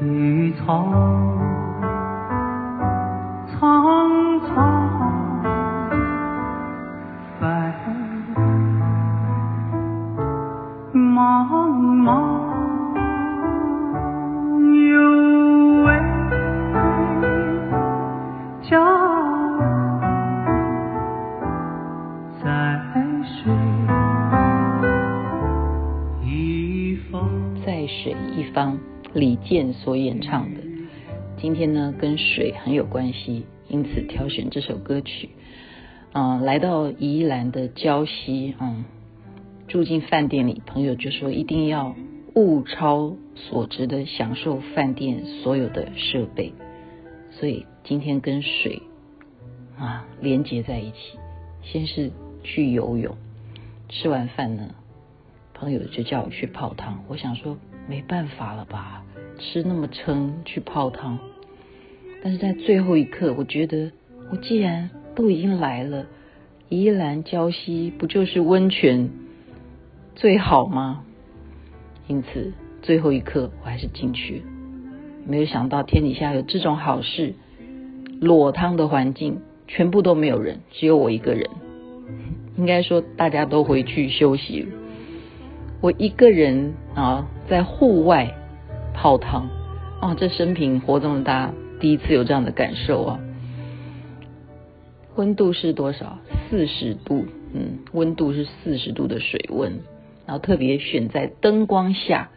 [0.00, 0.86] 绿草
[3.46, 3.99] 草
[29.50, 30.60] 健所演唱的，
[31.36, 35.30] 今天呢跟水很有关系，因此挑选这首歌曲。
[36.12, 38.84] 嗯、来到宜兰的礁溪，嗯，
[39.66, 41.96] 住进饭店里，朋友就说一定要
[42.36, 46.52] 物超所值的享受饭店所有的设备，
[47.32, 48.80] 所以今天跟水
[49.76, 51.18] 啊连接在一起。
[51.64, 52.12] 先是
[52.44, 53.16] 去游泳，
[53.88, 54.76] 吃完饭呢，
[55.54, 57.58] 朋友就叫我去泡汤，我想说
[57.88, 59.02] 没办法了吧。
[59.40, 61.18] 吃那么撑去泡汤，
[62.22, 63.90] 但是在最后一刻，我觉得
[64.30, 66.04] 我既然都已经来了，
[66.68, 69.08] 宜兰礁溪不就是温泉
[70.14, 71.02] 最好吗？
[72.06, 72.52] 因此
[72.82, 74.42] 最后一刻我还是进去。
[75.26, 77.32] 没有想到天底下有这种好事，
[78.20, 81.48] 裸汤的环境全部都没有人，只有我一个人。
[82.58, 84.68] 应该说大家都回去休息了，
[85.80, 88.36] 我一个人啊在户外。
[88.94, 89.48] 泡汤
[90.00, 90.14] 啊！
[90.14, 93.20] 这生平活这么大，第一次有这样的感受啊！
[95.16, 96.18] 温度是多少？
[96.48, 99.80] 四十度，嗯，温度是四十度的水温，
[100.26, 102.30] 然后特别选在灯光下，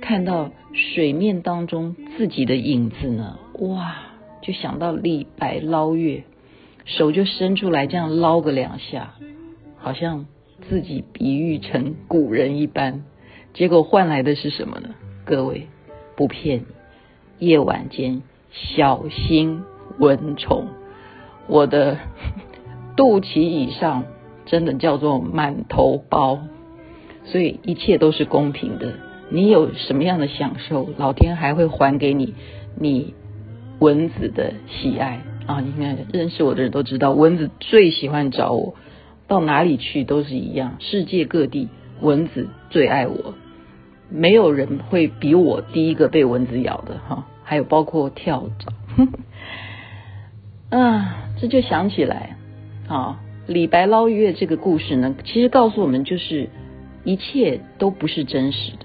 [0.00, 3.96] 看到水面当中自己的影子呢，哇！
[4.40, 6.24] 就想到李白捞月，
[6.84, 9.14] 手就伸出来这样捞个两下，
[9.76, 10.26] 好像
[10.68, 13.04] 自己比喻成古人一般，
[13.54, 14.90] 结果换来的是什么呢？
[15.24, 15.68] 各位。
[16.22, 16.66] 不骗
[17.40, 19.64] 你，夜晚间小心
[19.98, 20.66] 蚊虫，
[21.48, 21.98] 我的
[22.96, 24.04] 肚脐以上
[24.46, 26.38] 真的叫做满头包，
[27.24, 28.92] 所以一切都是公平的。
[29.30, 32.34] 你有什么样的享受，老天还会还给你
[32.78, 33.14] 你
[33.80, 35.58] 蚊子的喜爱啊！
[35.58, 38.76] 你看认识我的人都知道，蚊子最喜欢找我，
[39.26, 41.68] 到哪里去都是一样，世界各地
[42.00, 43.34] 蚊子最爱我。
[44.14, 48.72] 没有人会比我第一个被蚊子咬的哈，还有包括跳蚤，
[50.76, 52.36] 啊，这就想起来
[52.88, 56.50] 啊，李白捞月这个故事呢，其实告诉我们就是
[57.04, 58.84] 一切都不是真实的，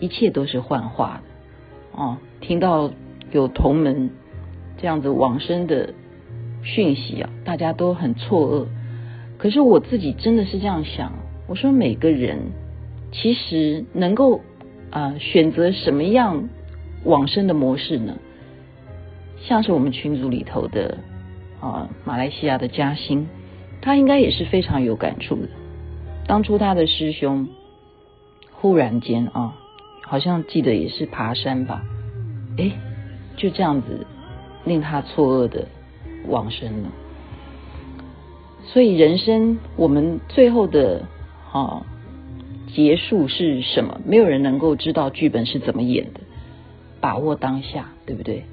[0.00, 2.16] 一切都是幻化的哦。
[2.40, 2.90] 听到
[3.30, 4.08] 有同门
[4.78, 5.92] 这样子往生的
[6.62, 8.66] 讯息啊，大家都很错愕。
[9.36, 11.12] 可是我自己真的是这样想，
[11.46, 12.38] 我说每个人
[13.10, 14.40] 其实能够。
[14.92, 16.48] 啊，选择什么样
[17.04, 18.18] 往生的模式呢？
[19.40, 20.98] 像是我们群组里头的
[21.60, 23.26] 啊，马来西亚的嘉兴，
[23.80, 25.48] 他应该也是非常有感触的。
[26.26, 27.48] 当初他的师兄
[28.52, 29.56] 忽然间啊，
[30.06, 31.82] 好像记得也是爬山吧，
[32.58, 32.72] 诶，
[33.36, 34.06] 就这样子
[34.64, 35.66] 令他错愕的
[36.28, 36.88] 往生了。
[38.62, 41.02] 所以人生我们最后的
[41.50, 41.86] 啊。
[42.74, 44.00] 结束是什么？
[44.06, 46.20] 没有人能够知道剧本是怎么演的。
[47.00, 48.44] 把握当下，对不对？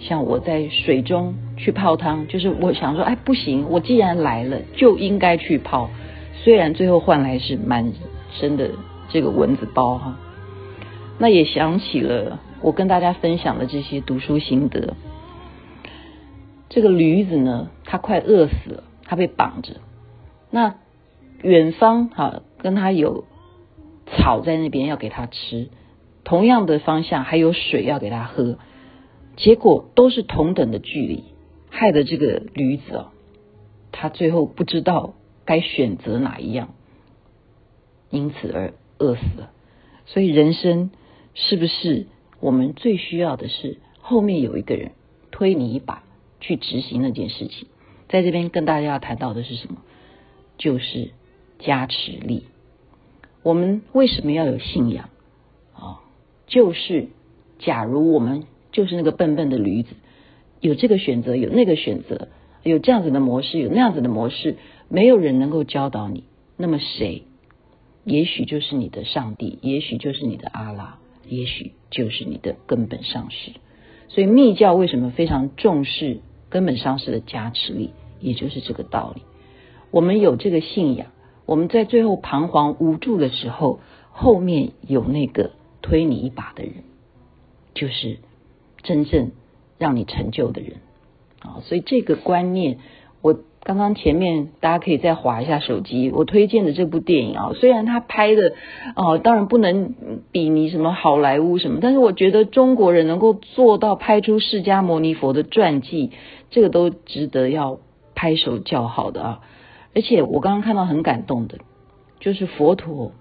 [0.00, 5.88] 像我在水中去泡汤，就是我想说，哎，不行，我既然来了，就应该去泡。
[6.42, 7.92] 虽然最后换来是满
[8.32, 8.70] 身的
[9.08, 10.18] 这个蚊子包哈，
[11.18, 14.94] 那也想起了我跟大家分享的这些读书心得。
[16.68, 19.74] 这个驴子呢，它快饿死了，它被绑着。
[20.50, 20.74] 那
[21.42, 23.24] 远方哈，跟它有。
[24.16, 25.68] 草在那边要给他吃，
[26.22, 28.58] 同样的方向还有水要给他喝，
[29.36, 31.24] 结果都是同等的距离，
[31.70, 33.06] 害得这个驴子哦，
[33.90, 35.14] 他最后不知道
[35.44, 36.74] 该选择哪一样，
[38.10, 39.50] 因此而饿死了。
[40.04, 40.90] 所以人生
[41.34, 42.06] 是不是
[42.40, 44.92] 我们最需要的是后面有一个人
[45.30, 46.04] 推你一把
[46.40, 47.66] 去执行那件事情？
[48.08, 49.78] 在这边跟大家要谈到的是什么？
[50.58, 51.12] 就是
[51.58, 52.44] 加持力。
[53.42, 55.08] 我们为什么要有信仰
[55.74, 56.00] 啊？
[56.46, 57.08] 就是
[57.58, 59.94] 假如我们就是那个笨笨的驴子，
[60.60, 62.28] 有这个选择，有那个选择，
[62.62, 64.56] 有这样子的模式，有那样子的模式，
[64.88, 66.24] 没有人能够教导你。
[66.56, 67.24] 那么谁？
[68.04, 70.98] 也许就是你的上帝，也许就是你的阿拉，
[71.28, 73.52] 也许就是你的根本上师。
[74.08, 76.18] 所以密教为什么非常重视
[76.48, 77.90] 根本上师的加持力？
[78.20, 79.22] 也就是这个道理。
[79.90, 81.08] 我们有这个信仰。
[81.52, 85.50] 我们在最后彷徨无助的时候，后面有那个
[85.82, 86.72] 推你一把的人，
[87.74, 88.16] 就是
[88.82, 89.32] 真正
[89.76, 90.76] 让你成就的人
[91.40, 91.60] 啊。
[91.64, 92.78] 所以这个观念，
[93.20, 98.54] 我刚刚前面大家可以再滑一下手机，我推荐的这部电影啊，虽然他拍的
[98.96, 99.94] 哦，当然不能
[100.32, 106.12] 比拟什么好莱坞什么，但是我觉得中国人能够做到拍出释迦牟尼佛的传记，
[106.48, 107.78] 这个都值得要
[108.14, 109.40] 拍手叫好的啊。
[109.94, 111.58] 而且我刚刚看到很感动的，
[112.18, 113.12] 就是佛陀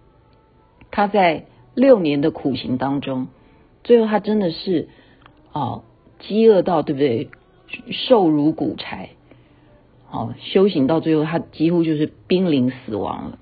[0.90, 1.46] 他在
[1.76, 3.28] 六年的苦行当中，
[3.84, 4.88] 最后他真的是
[5.52, 5.84] 哦
[6.20, 7.30] 饥饿到对不对？
[7.92, 9.10] 瘦如骨柴，
[10.10, 13.40] 哦修行到最后他几乎就是濒临死亡了。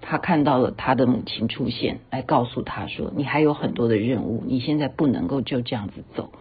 [0.00, 6.32] 他看到了他的母亲出现，来告诉他说：“你还有很多的任务，你现在不能够就这样子走。”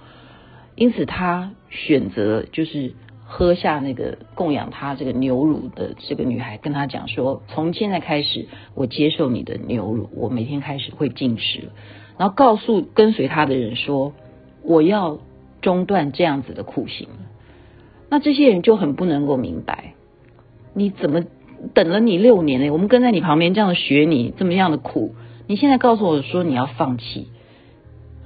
[0.75, 2.93] 因此他选择就是。
[3.33, 11.69] 喝下那个供养他这个牛乳的这个女孩跟他讲说：“从现在开始，我接受你的牛乳，我每天开始会进食。”
[12.19, 14.11] 然后告诉跟随他的人说
[14.63, 15.19] ：“我要
[15.61, 17.07] 中断这样子的苦行。”
[18.11, 19.93] 那这些人就很不能够明白，
[20.73, 21.23] 你怎么
[21.73, 22.69] 等了你六年呢？
[22.71, 25.15] 我们跟在你旁边这样学你这么样的苦，
[25.47, 27.29] 你现在告诉我说你要放弃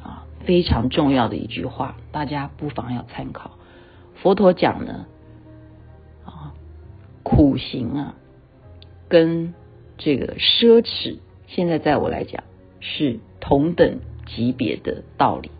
[0.01, 0.25] 啊！
[0.45, 3.51] 非常重要的一句话，大家不妨要参考。
[4.15, 5.05] 佛陀讲呢，
[6.25, 6.53] 啊，
[7.23, 8.15] 苦行啊，
[9.07, 9.53] 跟
[9.97, 12.43] 这个奢侈，现在在我来讲
[12.79, 15.51] 是同等级别的道理，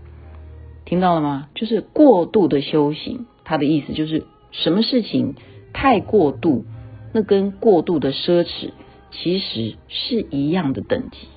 [0.84, 1.50] 听到了吗？
[1.54, 5.36] 就是过度的修行，他的意思就是什么事情
[5.74, 6.66] 太过度，
[7.14, 8.72] 那跟过度的奢侈
[9.12, 11.28] 其实是一样的等级。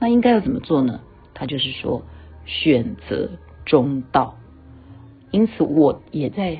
[0.00, 1.00] 那应该要怎么做呢？
[1.34, 2.02] 他就是说
[2.46, 3.28] 选择
[3.66, 4.37] 中道。
[5.30, 6.58] 因此，我也在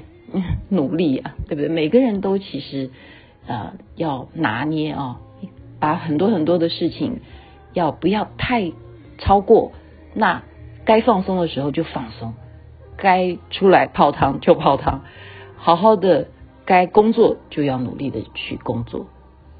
[0.68, 1.68] 努力啊，对不对？
[1.68, 2.90] 每个人都其实
[3.46, 5.20] 呃要拿捏啊、
[5.80, 7.20] 把很多很多的事情
[7.72, 8.72] 要不要太
[9.16, 9.72] 超过。
[10.14, 10.42] 那
[10.84, 12.34] 该放松的时候就放松，
[12.96, 15.02] 该出来泡汤就泡汤，
[15.56, 16.28] 好好的
[16.64, 19.06] 该工作就要努力的去工作。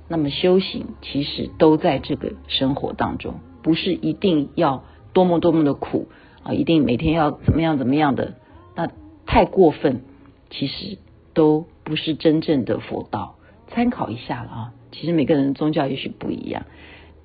[0.09, 6.09] 那么修行其实都在这个生活当中，不是一定要多么多么的苦
[6.43, 8.35] 啊，一定每天要怎么样怎么样的。
[9.29, 10.01] 太过分，
[10.49, 10.97] 其实
[11.35, 13.37] 都不是真正的佛道。
[13.69, 16.65] 参考一下了啊，其实每个人的宗教也许不一样。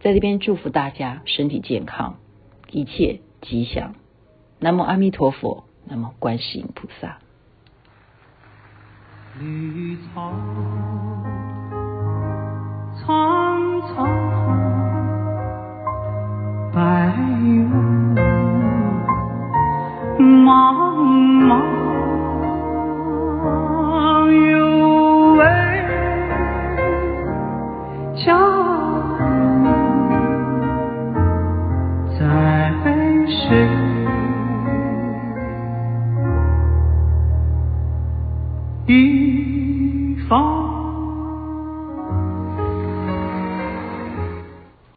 [0.01, 2.17] 在这边祝福大家身体健康，
[2.69, 3.95] 一切吉祥。
[4.59, 7.19] 南无阿弥陀佛，南无观世音菩萨。
[9.39, 10.33] 绿草
[12.99, 14.32] 苍苍，